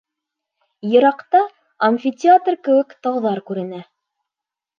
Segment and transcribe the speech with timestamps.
[0.93, 1.41] Йыраҡта,
[1.89, 3.85] амфитеатр кеүек, тауҙар күренә.